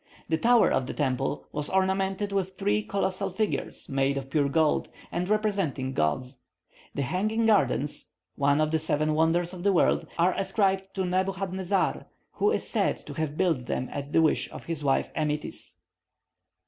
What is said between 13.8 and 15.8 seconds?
at the wish of his wife Amytis.